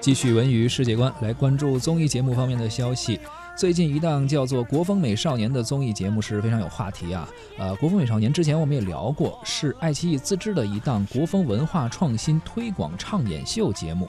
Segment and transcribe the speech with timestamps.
[0.00, 3.18] 继续文娱世界观，来关注综艺节目方面的消息。
[3.56, 7.28] 最近一档叫做《国风美少年》的综艺节目是非常有话题啊。
[7.58, 14.08] 呃，《国风美少年》之前我们也聊过，是爱奇艺自制的一档国风文化创新推广唱演秀节目。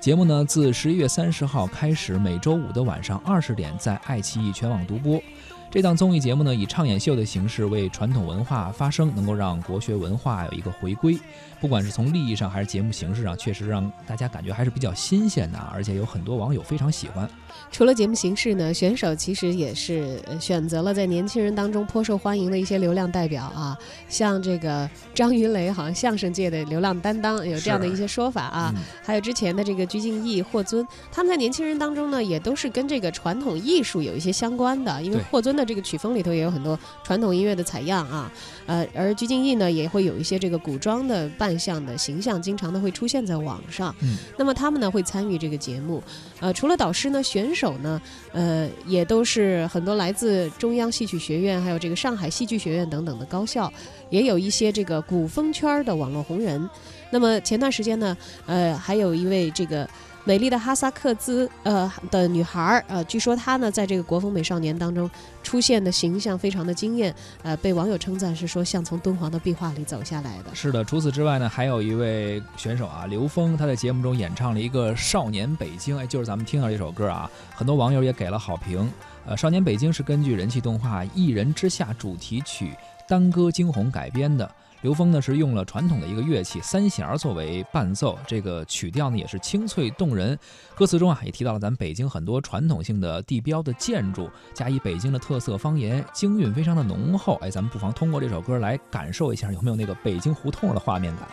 [0.00, 5.22] 节目呢，自十一月三十号开始，每周五的晚上二十点在爱奇艺全网独播。
[5.70, 11.18] 这档综艺节目呢，以唱演秀的形式为传统文化发声，能够让国学文化有一个回归。
[11.60, 17.28] 不管是从利益上还是节目形式上，确实让大家感觉还是比较新鲜的，而且有很多网友非常喜欢。
[17.70, 23.76] 除了节目形式呢，选手其实也是选择了在年轻人当中颇受欢迎的一些流量代表啊，
[24.08, 28.72] 像这个张云雷，好像相声界的流量担当，有这样的一些说法啊。
[29.02, 38.32] 还有之前的这个鞠婧祎、霍尊，他们在年轻人当中呢，也都是跟这个传统艺术有一些相关的，因为霍尊的这个曲风里头也有很多传统音乐的采样啊。
[38.64, 41.58] 呃，而鞠婧祎呢，也会有一些这个古装的扮。
[41.58, 46.00] 相的形象经常的会出现在网上，嗯，那么他们呢会参与这个节目，
[46.38, 53.72] 呃，除了导师呢，选手呢，呃，也都是很多来自中央戏曲学院，还有这个上海戏剧学院等等的高校，
[54.08, 56.70] 也有一些这个古风圈的网络红人。
[57.10, 58.16] 那么前段时间呢，
[58.46, 59.88] 呃，还有一位这个。
[60.28, 65.10] 美丽的哈萨克兹呃的女孩儿呃，据说她呢在这个国风美少年当中
[65.42, 70.54] 出现的形象非常的惊艳，呃，被网友称赞是说像从敦煌的壁画里走下来的。
[70.54, 78.92] 是的，除此之外呢，还有一位选手啊，刘峰，他在节目中演唱了一个《少年北京》，哎，就是咱们听到这首歌啊，很多网友也给了好评。
[79.24, 82.66] 呃，《少年北京》是根据人气动画《一人之下》主题曲
[83.08, 84.50] 《当歌惊鸿》改编的。
[84.82, 90.38] 刘峰呢是用了传统的一个乐器三弦作为伴奏，这个曲调呢也是清脆动人。
[90.76, 97.34] 歌词中啊也提到了咱北京很多传统性的地标的建筑，加以北京的特色方言，京韵非常的浓厚。
[97.42, 101.28] 哎，咱们不妨通过这首歌来感受一下，有没有那个北京胡同的画面感？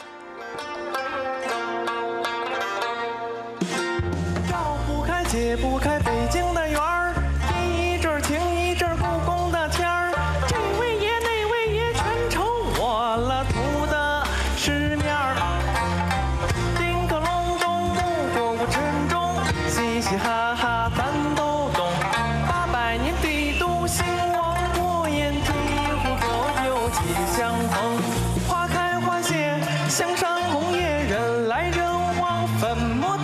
[4.50, 6.00] 绕不开，解不开
[32.60, 33.18] 粉墨